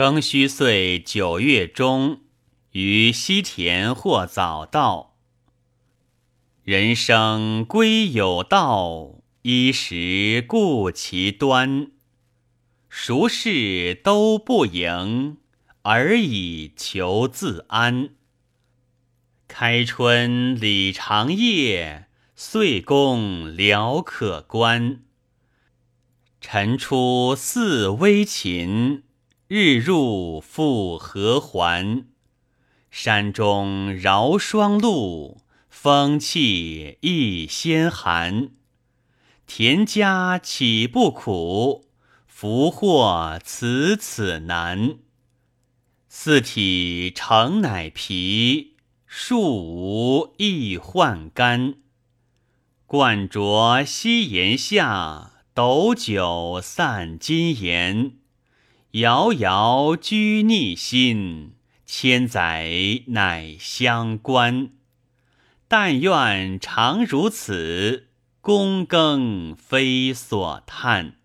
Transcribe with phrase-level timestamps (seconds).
[0.00, 2.22] 庚戌岁九月中，
[2.72, 5.18] 于西田或早到。
[6.62, 11.90] 人生归有道，衣食顾其端。
[12.88, 15.36] 孰事都不迎，
[15.82, 18.14] 而以求自安。
[19.48, 25.02] 开春理长夜，岁宫辽可观。
[26.40, 29.02] 晨出似微禽，
[29.52, 32.04] 日入复何还？
[32.88, 38.50] 山中饶霜露，风气亦先寒。
[39.48, 41.88] 田家岂不苦？
[42.28, 44.98] 福祸此此难。
[46.08, 51.74] 四体诚乃皮，树无亦患干。
[52.86, 55.32] 冠着夕檐下。
[55.52, 58.12] 斗酒散金言，
[58.92, 61.52] 遥遥居逆心，
[61.86, 64.70] 千载乃相关。
[65.68, 68.08] 但愿常如此，
[68.42, 71.19] 躬耕非所叹。